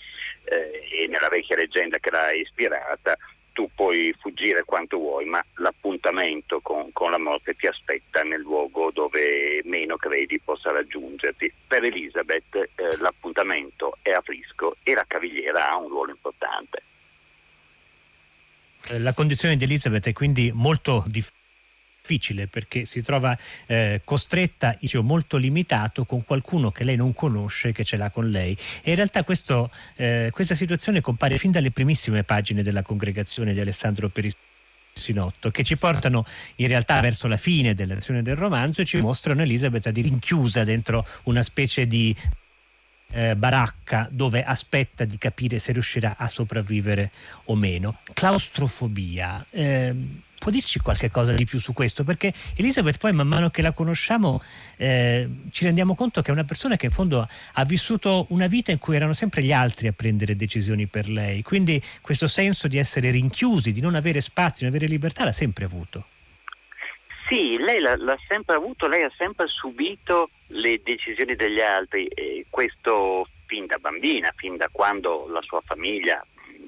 eh, 0.45 1.03
e 1.03 1.07
nella 1.07 1.27
vecchia 1.29 1.55
leggenda 1.55 1.97
che 1.97 2.11
l'ha 2.11 2.31
ispirata, 2.31 3.17
tu 3.55 3.69
puoi 3.73 4.13
fuggire 4.19 4.65
quanto 4.65 4.97
vuoi, 4.97 5.23
ma 5.23 5.43
l'appuntamento 5.55 6.59
con, 6.59 6.91
con, 6.91 7.09
la 7.09 7.17
morte 7.17 7.55
ti 7.55 7.67
aspetta 7.67 8.21
nel 8.21 8.41
luogo 8.41 8.91
dove 8.91 9.61
meno 9.63 9.95
credi 9.95 10.41
possa 10.43 10.73
raggiungerti. 10.73 11.51
Per 11.65 11.85
Elisabeth 11.85 12.53
eh, 12.53 12.97
l'appuntamento 12.99 13.97
è 14.01 14.11
a 14.11 14.19
Frisco 14.19 14.75
e 14.83 14.93
la 14.93 15.05
cavigliera 15.07 15.69
ha 15.69 15.77
un 15.77 15.87
ruolo 15.87 16.11
importante. 16.11 16.83
La 18.99 19.13
condizione 19.13 19.55
di 19.55 19.63
Elisabeth 19.63 20.07
è 20.07 20.13
quindi 20.13 20.51
molto 20.53 21.05
difficile 21.07 21.34
difficile 22.05 22.45
perché 22.45 22.85
si 22.85 23.01
trova 23.01 23.35
eh, 23.65 24.01
costretta, 24.03 24.77
io 24.81 25.01
molto 25.01 25.37
limitato, 25.37 26.05
con 26.05 26.23
qualcuno 26.23 26.71
che 26.71 26.83
lei 26.83 26.95
non 26.95 27.13
conosce, 27.13 27.71
che 27.71 27.83
ce 27.83 27.97
l'ha 27.97 28.11
con 28.11 28.29
lei. 28.29 28.55
E 28.83 28.91
in 28.91 28.95
realtà 28.95 29.23
questo, 29.23 29.71
eh, 29.95 30.29
questa 30.31 30.53
situazione 30.53 31.01
compare 31.01 31.39
fin 31.39 31.49
dalle 31.49 31.71
primissime 31.71 32.23
pagine 32.23 32.61
della 32.61 32.83
congregazione 32.83 33.53
di 33.53 33.59
Alessandro 33.59 34.09
Perissinotto, 34.09 35.49
che 35.49 35.63
ci 35.63 35.77
portano 35.77 36.25
in 36.57 36.67
realtà 36.67 37.01
verso 37.01 37.27
la 37.27 37.37
fine 37.37 37.73
dell'azione 37.73 38.21
del 38.21 38.35
romanzo 38.35 38.81
e 38.81 38.85
ci 38.85 39.01
mostrano 39.01 39.41
Elisabetta 39.41 39.89
di 39.89 40.01
rinchiusa 40.01 40.63
dentro 40.63 41.05
una 41.23 41.41
specie 41.41 41.87
di 41.87 42.15
eh, 43.11 43.35
baracca 43.35 44.07
dove 44.11 44.43
aspetta 44.43 45.05
di 45.05 45.17
capire 45.17 45.57
se 45.57 45.71
riuscirà 45.71 46.15
a 46.17 46.27
sopravvivere 46.27 47.11
o 47.45 47.55
meno. 47.55 47.97
Claustrofobia. 48.13 49.45
Eh, 49.49 50.23
può 50.37 50.51
dirci 50.51 50.79
qualche 50.79 51.09
cosa 51.09 51.33
di 51.33 51.45
più 51.45 51.59
su 51.59 51.73
questo? 51.73 52.03
Perché 52.03 52.33
Elisabeth 52.55 52.97
poi 52.97 53.13
man 53.13 53.27
mano 53.27 53.49
che 53.49 53.61
la 53.61 53.71
conosciamo 53.71 54.41
eh, 54.77 55.27
ci 55.51 55.65
rendiamo 55.65 55.95
conto 55.95 56.21
che 56.21 56.29
è 56.29 56.33
una 56.33 56.43
persona 56.43 56.75
che 56.75 56.85
in 56.85 56.91
fondo 56.91 57.27
ha 57.53 57.65
vissuto 57.65 58.25
una 58.29 58.47
vita 58.47 58.71
in 58.71 58.79
cui 58.79 58.95
erano 58.95 59.13
sempre 59.13 59.41
gli 59.41 59.51
altri 59.51 59.87
a 59.87 59.93
prendere 59.93 60.35
decisioni 60.35 60.87
per 60.87 61.09
lei, 61.09 61.41
quindi 61.41 61.81
questo 62.01 62.27
senso 62.27 62.67
di 62.67 62.77
essere 62.77 63.11
rinchiusi, 63.11 63.71
di 63.71 63.81
non 63.81 63.95
avere 63.95 64.21
spazio, 64.21 64.65
di 64.65 64.65
non 64.65 64.75
avere 64.75 64.91
libertà 64.91 65.23
l'ha 65.23 65.31
sempre 65.31 65.65
avuto. 65.65 66.05
Sì, 67.27 67.57
lei 67.57 67.79
l'ha, 67.79 67.95
l'ha 67.97 68.17
sempre 68.27 68.55
avuto, 68.55 68.87
lei 68.87 69.01
ha 69.01 69.11
sempre 69.17 69.47
subito 69.47 70.29
le 70.47 70.79
decisioni 70.83 71.35
degli 71.35 71.59
altri 71.59 72.05
e 72.05 72.45
questo 72.49 73.27
fin 73.47 73.65
da 73.65 73.77
bambina, 73.77 74.31
fin 74.35 74.57
da 74.57 74.69
quando 74.71 75.27
la 75.31 75.41
sua 75.41 75.61
famiglia 75.65 76.23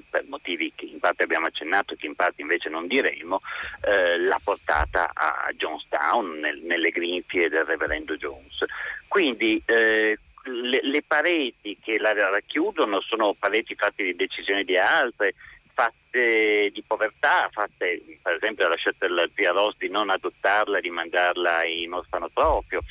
per 0.08 0.24
motivi 0.28 0.72
che 0.74 0.86
in 0.86 0.98
parte 0.98 1.24
abbiamo 1.24 1.46
accennato 1.46 1.94
e 1.94 1.96
che 1.96 2.06
in 2.06 2.14
parte 2.14 2.42
invece 2.42 2.68
non 2.68 2.86
diremo, 2.86 3.40
eh, 3.82 4.18
l'ha 4.18 4.40
portata 4.42 5.10
a 5.14 5.48
Jonestown 5.56 6.38
nel, 6.40 6.58
nelle 6.58 6.90
grinfie 6.90 7.48
del 7.48 7.64
reverendo 7.64 8.16
Jones. 8.16 8.64
Quindi 9.06 9.62
eh, 9.64 10.18
le, 10.44 10.80
le, 10.82 11.02
pareti 11.06 11.78
che 11.80 11.98
la 11.98 12.12
racchiudono 12.12 13.00
sono 13.00 13.34
pareti 13.38 13.74
fatte 13.74 14.02
di 14.02 14.16
decisioni 14.16 14.64
di 14.64 14.76
altre, 14.76 15.34
fatte 15.72 16.70
di 16.72 16.82
povertà, 16.86 17.48
fatte 17.52 18.02
per 18.20 18.34
esempio 18.34 18.64
dalla 18.64 18.76
scelta 18.76 19.06
della 19.06 19.28
zia 19.34 19.52
Ross 19.52 19.76
di 19.78 19.88
non 19.88 20.10
adottarla 20.10 20.80
di 20.80 20.90
mandarla 20.90 21.64
in 21.64 21.92
orfanotrofio. 21.92 22.82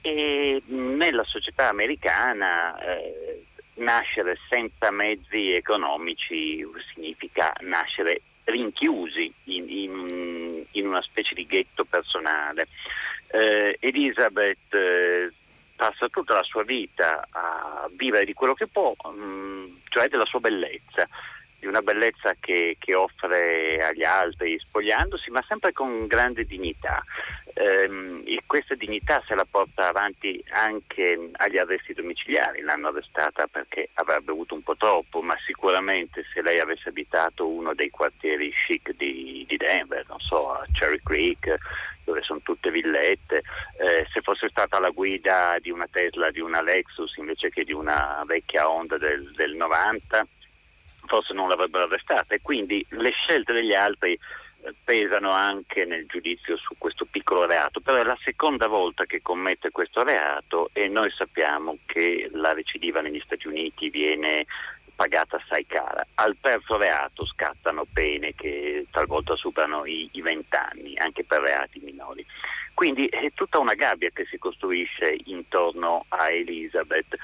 E 0.00 0.60
nella 0.66 1.22
società 1.24 1.68
americana 1.68 2.76
eh, 2.80 3.44
nascere 3.74 4.36
senza 4.48 4.90
mezzi 4.90 5.52
economici 5.52 6.64
significa 6.92 7.52
nascere 7.60 8.22
rinchiusi 8.44 9.32
in, 9.44 9.68
in, 9.68 10.64
in 10.72 10.86
una 10.86 11.02
specie 11.02 11.34
di 11.34 11.46
ghetto 11.46 11.84
personale. 11.84 12.68
Eh, 13.28 13.76
Elisabeth 13.80 14.74
eh, 14.74 15.30
passa 15.76 16.08
tutta 16.08 16.34
la 16.34 16.42
sua 16.42 16.64
vita 16.64 17.26
a 17.30 17.88
vivere 17.92 18.24
di 18.24 18.34
quello 18.34 18.54
che 18.54 18.66
può, 18.66 18.94
mh, 18.94 19.08
mm, 19.10 19.64
cioè 19.88 20.08
della 20.08 20.26
sua 20.26 20.40
bellezza. 20.40 21.08
di 21.62 21.68
una 21.68 21.80
bellezza 21.80 22.34
che, 22.40 22.76
che, 22.76 22.96
offre 22.96 23.78
agli 23.78 24.02
altri 24.02 24.58
spogliandosi, 24.58 25.30
ma 25.30 25.44
sempre 25.46 25.72
con 25.72 26.08
grande 26.08 26.44
dignità. 26.44 27.04
Ehm, 27.62 28.22
e 28.24 28.42
questa 28.44 28.74
dignità 28.74 29.22
se 29.24 29.36
la 29.36 29.46
porta 29.48 29.86
avanti 29.86 30.42
anche 30.50 31.30
agli 31.34 31.58
arresti 31.58 31.92
domiciliari. 31.92 32.60
L'hanno 32.60 32.88
arrestata 32.88 33.46
perché 33.46 33.90
avrebbe 33.94 34.32
avuto 34.32 34.54
un 34.54 34.62
po' 34.62 34.76
troppo, 34.76 35.22
ma 35.22 35.36
sicuramente 35.46 36.24
se 36.32 36.42
lei 36.42 36.58
avesse 36.58 36.88
abitato 36.88 37.46
uno 37.46 37.72
dei 37.72 37.90
quartieri 37.90 38.52
chic 38.66 38.96
di, 38.96 39.44
di 39.46 39.56
Denver, 39.56 40.04
non 40.08 40.18
so, 40.18 40.52
a 40.52 40.64
Cherry 40.72 41.00
Creek, 41.04 41.56
dove 42.02 42.22
sono 42.22 42.40
tutte 42.42 42.72
villette, 42.72 43.42
eh, 43.78 44.08
se 44.12 44.20
fosse 44.22 44.48
stata 44.48 44.80
la 44.80 44.90
guida 44.90 45.56
di 45.60 45.70
una 45.70 45.86
Tesla, 45.88 46.32
di 46.32 46.40
una 46.40 46.62
Lexus 46.62 47.16
invece 47.18 47.50
che 47.50 47.62
di 47.62 47.72
una 47.72 48.24
vecchia 48.26 48.68
Honda 48.68 48.98
del, 48.98 49.30
del 49.36 49.54
90, 49.54 50.26
forse 51.06 51.32
non 51.32 51.48
l'avrebbero 51.48 51.84
arrestata 51.84 52.34
e 52.34 52.40
quindi 52.42 52.84
le 52.90 53.10
scelte 53.10 53.52
degli 53.52 53.74
altri 53.74 54.18
pesano 54.84 55.30
anche 55.30 55.84
nel 55.84 56.06
giudizio 56.06 56.56
su 56.56 56.74
questo 56.78 57.04
piccolo 57.04 57.46
reato, 57.46 57.80
però 57.80 57.98
è 57.98 58.04
la 58.04 58.18
seconda 58.22 58.66
volta 58.68 59.04
che 59.04 59.22
commette 59.22 59.70
questo 59.70 60.02
reato 60.02 60.70
e 60.72 60.88
noi 60.88 61.10
sappiamo 61.10 61.78
che 61.86 62.28
la 62.32 62.52
recidiva 62.52 63.00
negli 63.00 63.20
Stati 63.24 63.48
Uniti 63.48 63.90
viene 63.90 64.46
pagata 64.94 65.36
assai 65.36 65.66
cara. 65.66 66.06
Al 66.14 66.36
terzo 66.40 66.76
reato 66.76 67.24
scattano 67.24 67.86
pene 67.92 68.34
che 68.34 68.86
talvolta 68.90 69.34
superano 69.36 69.84
i, 69.84 70.08
i 70.12 70.20
20 70.20 70.56
anni, 70.56 70.96
anche 70.96 71.24
per 71.24 71.40
reati 71.40 71.80
minori. 71.82 72.24
Quindi 72.74 73.06
è 73.06 73.30
tutta 73.34 73.58
una 73.58 73.74
gabbia 73.74 74.10
che 74.10 74.26
si 74.26 74.38
costruisce 74.38 75.16
intorno 75.24 76.04
a 76.08 76.30
Elizabeth 76.30 77.16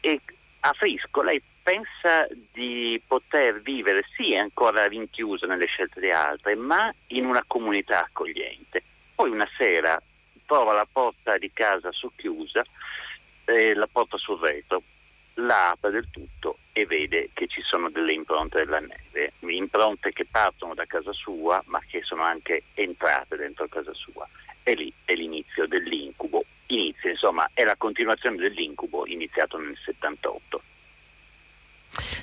e 0.00 0.20
a 0.60 0.72
Frisco 0.72 1.22
lei 1.22 1.42
pensa 1.62 2.26
di 2.52 3.00
poter 3.06 3.60
vivere, 3.62 4.04
sì, 4.16 4.34
ancora 4.34 4.86
rinchiusa 4.86 5.46
nelle 5.46 5.66
scelte 5.66 6.00
di 6.00 6.10
altre, 6.10 6.54
ma 6.54 6.92
in 7.08 7.26
una 7.26 7.44
comunità 7.46 8.04
accogliente. 8.04 8.82
Poi 9.14 9.30
una 9.30 9.48
sera 9.56 10.00
trova 10.46 10.72
la 10.72 10.86
porta 10.90 11.38
di 11.38 11.50
casa 11.52 11.92
socchiusa, 11.92 12.64
eh, 13.44 13.74
la 13.74 13.88
porta 13.90 14.16
sul 14.16 14.38
retro, 14.40 14.82
la 15.34 15.70
apre 15.70 15.90
del 15.90 16.08
tutto 16.10 16.58
e 16.72 16.86
vede 16.86 17.30
che 17.32 17.46
ci 17.46 17.62
sono 17.62 17.88
delle 17.90 18.12
impronte 18.12 18.58
della 18.58 18.80
neve, 18.80 19.32
impronte 19.40 20.12
che 20.12 20.26
partono 20.30 20.74
da 20.74 20.84
casa 20.86 21.12
sua 21.12 21.62
ma 21.66 21.80
che 21.86 22.02
sono 22.02 22.22
anche 22.22 22.64
entrate 22.74 23.36
dentro 23.36 23.66
casa 23.68 23.94
sua. 23.94 24.28
E 24.62 24.74
lì 24.74 24.92
è 25.04 25.14
l'inizio 25.14 25.66
dell'incubo, 25.66 26.44
inizia 26.74 27.10
insomma 27.10 27.50
è 27.52 27.64
la 27.64 27.76
continuazione 27.76 28.36
dell'incubo 28.36 29.06
iniziato 29.06 29.58
nel 29.58 29.76
78. 29.76 30.62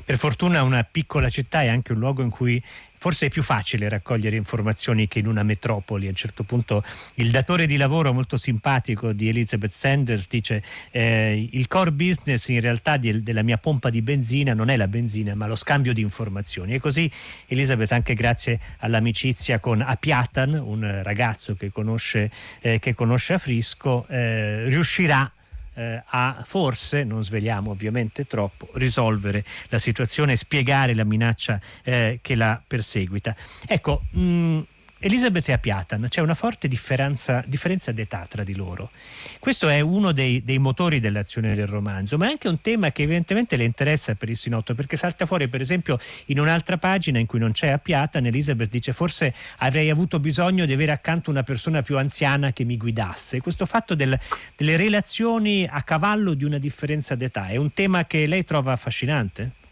Per 0.07 0.17
fortuna 0.17 0.63
una 0.63 0.85
piccola 0.85 1.29
città 1.29 1.63
è 1.63 1.67
anche 1.67 1.91
un 1.91 1.99
luogo 1.99 2.21
in 2.21 2.29
cui 2.29 2.63
forse 2.97 3.25
è 3.25 3.29
più 3.29 3.43
facile 3.43 3.89
raccogliere 3.89 4.37
informazioni 4.37 5.05
che 5.09 5.19
in 5.19 5.27
una 5.27 5.43
metropoli. 5.43 6.05
A 6.05 6.11
un 6.11 6.15
certo 6.15 6.43
punto 6.43 6.81
il 7.15 7.29
datore 7.29 7.65
di 7.65 7.75
lavoro 7.75 8.13
molto 8.13 8.37
simpatico 8.37 9.11
di 9.11 9.27
Elizabeth 9.27 9.71
Sanders 9.71 10.29
dice 10.29 10.63
eh, 10.91 11.49
il 11.51 11.67
core 11.67 11.91
business 11.91 12.47
in 12.47 12.61
realtà 12.61 12.95
di, 12.95 13.21
della 13.21 13.43
mia 13.43 13.57
pompa 13.57 13.89
di 13.89 14.01
benzina 14.01 14.53
non 14.53 14.69
è 14.69 14.77
la 14.77 14.87
benzina 14.87 15.35
ma 15.35 15.45
lo 15.45 15.55
scambio 15.55 15.91
di 15.91 15.99
informazioni. 15.99 16.75
E 16.75 16.79
così 16.79 17.11
Elizabeth 17.47 17.91
anche 17.91 18.13
grazie 18.13 18.61
all'amicizia 18.77 19.59
con 19.59 19.81
Apiatan, 19.81 20.53
un 20.53 21.01
ragazzo 21.03 21.53
che 21.55 21.69
conosce, 21.69 22.31
eh, 22.61 22.79
che 22.79 22.93
conosce 22.93 23.33
a 23.33 23.37
Frisco, 23.39 24.07
eh, 24.07 24.69
riuscirà 24.69 25.29
eh, 25.77 26.01
a 26.03 26.41
forse, 26.43 27.03
non 27.03 27.23
sveliamo 27.23 27.71
ovviamente 27.71 28.25
troppo, 28.25 28.67
risolvere 28.73 29.45
la 29.69 29.79
situazione 29.79 30.33
e 30.33 30.37
spiegare 30.37 30.95
la 30.95 31.03
minaccia 31.03 31.59
eh, 31.83 32.19
che 32.21 32.35
la 32.35 32.59
perseguita. 32.65 33.35
Ecco, 33.67 34.01
mh, 34.11 34.59
Elisabeth 34.99 35.47
e 35.49 35.53
Apiatan, 35.53 36.07
c'è 36.09 36.21
una 36.21 36.33
forte 36.33 36.67
differenza, 36.67 37.43
differenza 37.45 37.91
d'età 37.91 38.25
tra 38.27 38.43
di 38.43 38.55
loro. 38.55 38.89
Questo 39.37 39.69
è 39.69 39.79
uno 39.79 40.11
dei, 40.11 40.43
dei, 40.43 40.57
motori 40.57 40.99
dell'azione 40.99 41.53
del 41.53 41.67
romanzo, 41.67 42.17
ma 42.17 42.25
è 42.25 42.29
anche 42.29 42.47
un 42.47 42.61
tema 42.61 42.91
che 42.91 43.03
evidentemente 43.03 43.57
le 43.57 43.63
interessa 43.63 44.15
per 44.15 44.29
il 44.29 44.37
Sinotto, 44.37 44.73
perché 44.73 44.95
salta 44.95 45.27
fuori 45.27 45.47
per 45.47 45.61
esempio 45.61 45.99
in 46.25 46.39
un'altra 46.39 46.77
pagina 46.77 47.19
in 47.19 47.27
cui 47.27 47.37
non 47.37 47.51
c'è 47.51 47.69
Apiatan, 47.69 48.25
Elisabeth 48.25 48.69
dice 48.69 48.91
forse 48.91 49.35
avrei 49.57 49.91
avuto 49.91 50.19
bisogno 50.19 50.65
di 50.65 50.73
avere 50.73 50.91
accanto 50.91 51.29
una 51.29 51.43
persona 51.43 51.83
più 51.83 51.99
anziana 51.99 52.51
che 52.51 52.63
mi 52.63 52.75
guidasse. 52.75 53.39
Questo 53.39 53.67
fatto 53.67 53.93
del, 53.93 54.17
delle 54.55 54.77
relazioni 54.77 55.67
a 55.69 55.83
cavallo 55.83 56.33
di 56.33 56.43
una 56.43 56.57
differenza 56.57 57.13
d'età 57.13 57.49
è 57.49 57.55
un 57.57 57.71
tema 57.71 58.05
che 58.05 58.25
lei 58.25 58.43
trova 58.43 58.71
affascinante? 58.71 59.65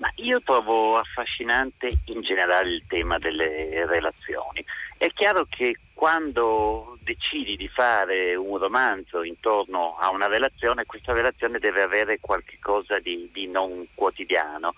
Ma 0.00 0.10
io 0.16 0.40
trovo 0.40 0.96
affascinante 0.96 1.92
in 2.06 2.22
generale 2.22 2.70
il 2.70 2.84
tema 2.88 3.18
delle 3.18 3.84
relazioni. 3.84 4.64
È 4.96 5.06
chiaro 5.08 5.46
che 5.46 5.76
quando 5.92 6.96
decidi 7.02 7.54
di 7.56 7.68
fare 7.68 8.34
un 8.34 8.56
romanzo 8.56 9.22
intorno 9.22 9.98
a 9.98 10.10
una 10.10 10.26
relazione, 10.26 10.86
questa 10.86 11.12
relazione 11.12 11.58
deve 11.58 11.82
avere 11.82 12.18
qualcosa 12.18 12.98
di, 12.98 13.28
di 13.30 13.46
non 13.46 13.86
quotidiano. 13.94 14.72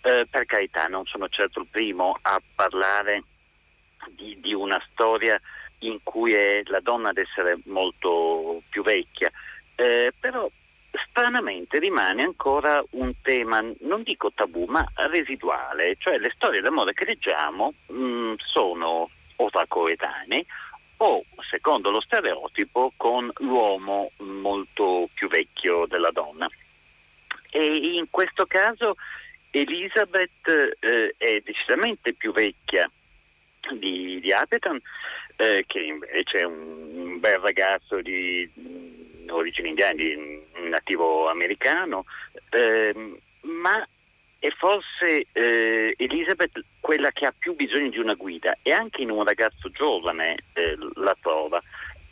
Eh, 0.00 0.26
per 0.28 0.44
carità, 0.44 0.86
non 0.86 1.06
sono 1.06 1.28
certo 1.28 1.60
il 1.60 1.68
primo 1.70 2.18
a 2.22 2.42
parlare 2.56 3.22
di, 4.10 4.36
di 4.40 4.52
una 4.54 4.82
storia 4.90 5.40
in 5.78 6.00
cui 6.02 6.32
è 6.32 6.62
la 6.64 6.80
donna 6.80 7.10
ad 7.10 7.18
essere 7.18 7.58
molto 7.66 8.60
più 8.68 8.82
vecchia, 8.82 9.30
eh, 9.76 10.12
però 10.18 10.50
stranamente 11.08 11.78
rimane 11.78 12.22
ancora 12.22 12.82
un 12.90 13.12
tema, 13.22 13.62
non 13.80 14.02
dico 14.02 14.32
tabù, 14.32 14.64
ma 14.66 14.84
residuale, 14.94 15.96
cioè 15.98 16.18
le 16.18 16.32
storie 16.34 16.60
d'amore 16.60 16.92
che 16.92 17.04
leggiamo 17.04 17.72
mh, 17.86 17.94
mm, 17.94 18.34
sono 18.38 19.10
o 19.36 19.50
tra 19.50 19.64
coetanei 19.66 20.44
o, 20.98 21.24
secondo 21.50 21.90
lo 21.90 22.00
stereotipo, 22.00 22.92
con 22.96 23.30
l'uomo 23.38 24.10
molto 24.18 25.08
più 25.12 25.28
vecchio 25.28 25.86
della 25.86 26.10
donna. 26.10 26.48
E 27.50 27.64
in 27.96 28.06
questo 28.10 28.46
caso 28.46 28.96
Elizabeth 29.50 30.76
eh, 30.80 31.14
è 31.16 31.40
decisamente 31.44 32.12
più 32.14 32.32
vecchia 32.32 32.90
di, 33.72 34.20
di 34.20 34.32
Apeton, 34.32 34.80
eh, 35.36 35.64
che 35.66 35.80
invece 35.80 36.38
è 36.38 36.44
un, 36.44 36.90
un 36.94 37.20
bel 37.20 37.38
ragazzo 37.38 38.00
di 38.00 38.48
origini 39.30 39.70
indiane, 39.70 40.42
nativo 40.68 41.28
americano, 41.28 42.04
ehm, 42.50 43.16
ma 43.42 43.86
è 44.38 44.50
forse 44.50 45.26
eh, 45.32 45.94
Elizabeth 45.96 46.62
quella 46.80 47.10
che 47.12 47.24
ha 47.24 47.34
più 47.36 47.54
bisogno 47.54 47.88
di 47.88 47.98
una 47.98 48.14
guida 48.14 48.58
e 48.62 48.72
anche 48.72 49.00
in 49.00 49.10
un 49.10 49.24
ragazzo 49.24 49.70
giovane 49.70 50.36
eh, 50.52 50.76
la 50.94 51.16
trova. 51.20 51.62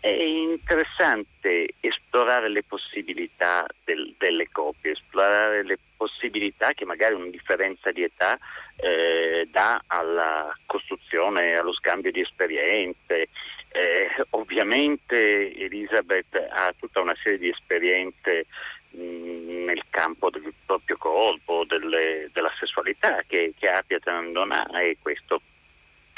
È 0.02 0.10
interessante 0.10 1.74
esplorare 1.78 2.48
le 2.48 2.64
possibilità 2.64 3.64
del, 3.84 4.12
delle 4.18 4.48
coppie, 4.50 4.90
esplorare 4.90 5.62
le 5.62 5.78
possibilità 5.96 6.72
che 6.72 6.84
magari 6.84 7.14
una 7.14 7.30
differenza 7.30 7.92
di 7.92 8.02
età 8.02 8.36
eh, 8.78 9.46
dà 9.52 9.80
alla 9.86 10.52
costruzione, 10.66 11.56
allo 11.56 11.72
scambio 11.72 12.10
di 12.10 12.20
esperienze, 12.20 13.28
eh, 13.68 14.08
ovviamente 14.30 15.54
Elisabeth 15.54 16.34
ha 16.50 16.74
tutta 16.76 17.00
una 17.00 17.14
serie 17.22 17.38
di 17.38 17.50
esperienze 17.50 18.46
mh, 18.90 19.64
nel 19.66 19.84
campo 19.88 20.30
del 20.30 20.52
proprio 20.66 20.96
corpo, 20.96 21.64
delle, 21.64 22.28
della 22.32 22.52
sessualità 22.58 23.22
che, 23.24 23.54
che 23.56 23.68
Apiatan 23.68 24.32
non 24.32 24.50
ha 24.50 24.66
e 24.82 24.96
questo 25.00 25.40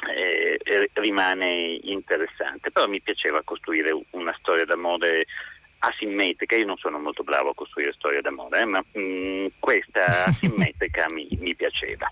eh, 0.09 0.91
rimane 0.95 1.79
interessante. 1.83 2.71
Però 2.71 2.87
mi 2.87 3.01
piaceva 3.01 3.43
costruire 3.43 3.97
una 4.11 4.35
storia 4.39 4.65
d'amore 4.65 5.27
asimmetrica, 5.79 6.57
io 6.57 6.65
non 6.65 6.77
sono 6.77 6.99
molto 6.99 7.23
bravo 7.23 7.51
a 7.51 7.55
costruire 7.55 7.93
storie 7.93 8.21
d'amore, 8.21 8.61
eh, 8.61 8.65
ma 8.65 8.85
mh, 8.93 9.47
questa 9.59 10.25
asimmetrica 10.27 11.07
mi, 11.11 11.29
mi 11.41 11.55
piaceva. 11.55 12.11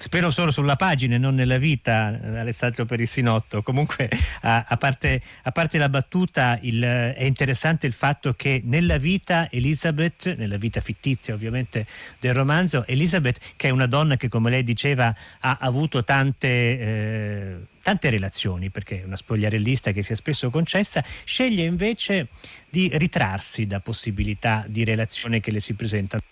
Spero 0.00 0.30
solo 0.30 0.52
sulla 0.52 0.76
pagina 0.76 1.16
e 1.16 1.18
non 1.18 1.34
nella 1.34 1.58
vita, 1.58 2.18
Alessandro 2.22 2.84
Perissinotto. 2.84 3.62
Comunque, 3.62 4.08
a, 4.42 4.64
a, 4.68 4.76
parte, 4.76 5.20
a 5.42 5.50
parte, 5.50 5.76
la 5.76 5.88
battuta, 5.88 6.56
il, 6.62 6.80
è 6.80 7.24
interessante 7.24 7.86
il 7.88 7.92
fatto 7.92 8.34
che 8.34 8.62
nella 8.64 8.96
vita 8.96 9.50
Elizabeth, 9.50 10.36
nella 10.36 10.56
vita 10.56 10.80
fittizia 10.80 11.34
ovviamente 11.34 11.84
del 12.20 12.32
romanzo, 12.32 12.86
Elizabeth, 12.86 13.38
che 13.56 13.68
è 13.68 13.70
una 13.70 13.86
donna 13.86 14.16
che 14.16 14.28
come 14.28 14.50
lei 14.50 14.62
diceva 14.62 15.14
ha 15.40 15.58
avuto 15.60 16.04
tante... 16.04 16.48
Eh, 16.48 17.56
tante 17.88 18.10
relazioni, 18.10 18.68
perché 18.68 19.00
è 19.00 19.04
una 19.04 19.16
spogliarellista 19.16 19.92
che 19.92 20.02
si 20.02 20.12
è 20.12 20.14
spesso 20.14 20.50
concessa, 20.50 21.02
sceglie 21.24 21.64
invece 21.64 22.28
di 22.68 22.90
ritrarsi 22.92 23.66
da 23.66 23.80
possibilità 23.80 24.62
di 24.68 24.84
relazione 24.84 25.40
che 25.40 25.50
le 25.50 25.60
si 25.60 25.72
presentano 25.72 26.22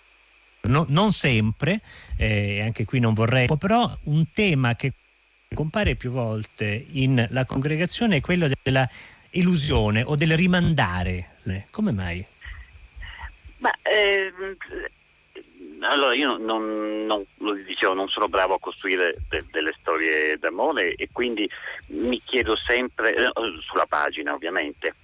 no, 0.67 0.85
non 0.89 1.11
sempre, 1.11 1.81
eh, 2.17 2.61
anche 2.61 2.85
qui 2.85 2.99
non 2.99 3.13
vorrei, 3.13 3.47
però 3.57 3.95
un 4.03 4.25
tema 4.33 4.75
che 4.75 4.93
compare 5.53 5.95
più 5.95 6.11
volte 6.11 6.85
in 6.91 7.25
la 7.31 7.45
congregazione 7.45 8.17
è 8.17 8.21
quello 8.21 8.49
della 8.61 8.87
illusione 9.31 10.03
o 10.03 10.15
del 10.15 10.35
rimandare. 10.35 11.35
Come 11.71 11.91
mai? 11.91 12.25
Ma, 13.59 13.71
eh, 13.83 14.31
allora 15.81 16.13
io 16.13 16.37
non, 16.37 17.05
non, 17.05 17.23
lo 17.37 17.53
dicevo, 17.53 17.93
non 17.93 18.09
sono 18.09 18.27
bravo 18.27 18.55
a 18.55 18.59
costruire 18.59 19.15
de, 19.29 19.45
delle 19.51 19.73
storie 19.79 20.37
d'amore 20.37 20.95
e 20.95 21.09
quindi 21.11 21.49
mi 21.87 22.21
chiedo 22.23 22.55
sempre, 22.55 23.15
eh, 23.15 23.31
sulla 23.61 23.85
pagina 23.85 24.33
ovviamente, 24.33 24.95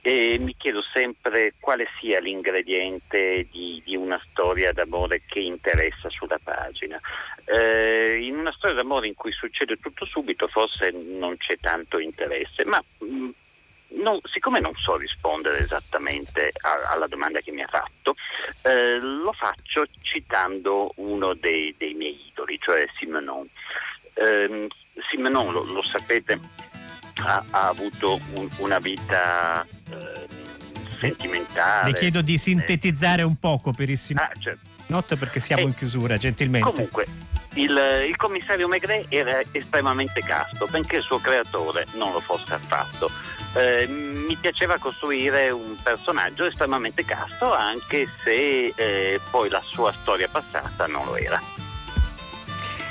e 0.00 0.38
mi 0.38 0.54
chiedo 0.56 0.82
sempre 0.92 1.54
quale 1.58 1.88
sia 1.98 2.20
l'ingrediente 2.20 3.46
di, 3.50 3.82
di 3.84 3.96
una 3.96 4.20
storia 4.30 4.72
d'amore 4.72 5.22
che 5.26 5.40
interessa 5.40 6.08
sulla 6.08 6.38
pagina. 6.42 7.00
Eh, 7.44 8.18
in 8.22 8.38
una 8.38 8.52
storia 8.52 8.76
d'amore 8.76 9.06
in 9.06 9.14
cui 9.14 9.32
succede 9.32 9.76
tutto 9.76 10.04
subito 10.04 10.48
forse 10.48 10.90
non 10.90 11.36
c'è 11.36 11.56
tanto 11.60 11.98
interesse, 11.98 12.64
ma 12.64 12.82
mh, 12.98 13.06
mm, 13.06 13.30
non, 13.90 14.18
siccome 14.24 14.60
non 14.60 14.74
so 14.76 14.96
rispondere 14.96 15.58
esattamente 15.58 16.52
a, 16.62 16.92
alla 16.92 17.06
domanda 17.06 17.40
che 17.40 17.52
mi 17.52 17.62
ha 17.62 17.68
fatto, 17.68 18.16
eh, 18.62 18.98
lo 18.98 19.32
faccio 19.32 19.86
citando 20.02 20.92
uno 20.96 21.34
dei, 21.34 21.74
dei 21.76 21.94
miei 21.94 22.18
idoli, 22.28 22.58
cioè 22.60 22.86
Simenon. 22.98 23.48
Eh, 24.14 24.68
Simenon, 25.10 25.52
lo, 25.52 25.64
lo 25.64 25.82
sapete, 25.82 26.38
ha, 27.22 27.44
ha 27.50 27.68
avuto 27.68 28.20
un, 28.34 28.48
una 28.58 28.78
vita 28.78 29.64
eh, 29.90 30.26
sentimentale. 30.98 31.92
Le 31.92 31.98
chiedo 31.98 32.22
di 32.22 32.38
sintetizzare 32.38 33.22
un 33.22 33.36
poco 33.36 33.72
per 33.72 33.88
il. 33.90 33.98
Ah, 34.14 34.30
certo. 34.38 34.66
Notte 34.86 35.16
perché 35.16 35.38
siamo 35.38 35.62
in 35.62 35.74
chiusura, 35.74 36.16
gentilmente. 36.16 36.70
Comunque, 36.70 37.04
il, 37.54 38.04
il, 38.06 38.16
commissario 38.16 38.68
Maigret 38.68 39.06
era 39.10 39.40
estremamente 39.52 40.20
casto, 40.20 40.66
benché 40.70 40.96
il 40.96 41.02
suo 41.02 41.18
creatore 41.18 41.86
non 41.94 42.12
lo 42.12 42.20
fosse 42.20 42.54
affatto. 42.54 43.10
Eh, 43.54 43.86
mi 43.86 44.36
piaceva 44.36 44.78
costruire 44.78 45.50
un 45.50 45.76
personaggio 45.82 46.46
estremamente 46.46 47.04
casto, 47.04 47.54
anche 47.54 48.08
se 48.22 48.72
eh, 48.74 49.20
poi 49.30 49.48
la 49.48 49.62
sua 49.64 49.92
storia 49.92 50.28
passata 50.28 50.86
non 50.86 51.04
lo 51.04 51.16
era. 51.16 51.40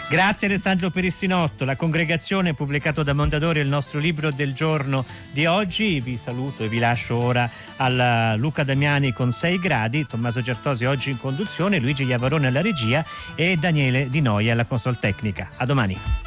Grazie 0.10 0.48
Alessandro 0.48 0.89
Perissinotto, 0.89 1.65
la 1.65 1.76
congregazione 1.76 2.50
ha 2.50 2.54
pubblicato 2.54 3.04
da 3.04 3.12
Mondadori 3.12 3.60
il 3.60 3.67
nostro 3.67 4.00
libro 4.00 4.32
del 4.32 4.54
giorno 4.54 5.04
di 5.34 5.46
oggi. 5.46 6.00
Vi 6.00 6.15
saluto 6.15 6.63
e 6.63 6.70
vi 6.70 6.80
lascio 6.80 7.17
ora 7.17 7.50
alla 7.76 8.34
Luca 8.38 8.63
Damiani 8.63 9.12
con 9.12 9.34
6 9.34 9.60
gradi, 9.60 10.08
Tommaso 10.08 10.41
Certosi 10.41 10.86
oggi 10.86 11.10
in 11.10 11.17
conduzione, 11.17 11.80
Luigi 11.80 12.06
Iavarone 12.06 12.48
alla 12.48 12.62
regia 12.62 13.06
e 13.36 13.58
Daniele 13.58 14.10
Di 14.10 14.22
Noia 14.22 14.54
alla 14.54 14.65
console 14.65 14.96
tecnica. 14.98 15.50
A 15.58 15.65
domani. 15.65 16.27